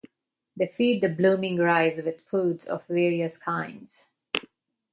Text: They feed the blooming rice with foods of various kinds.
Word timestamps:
They 0.55 0.65
feed 0.65 1.01
the 1.01 1.09
blooming 1.09 1.57
rice 1.57 2.01
with 2.03 2.21
foods 2.25 2.65
of 2.65 2.87
various 2.87 3.37
kinds. 3.37 4.05